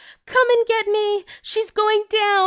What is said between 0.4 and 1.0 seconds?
and get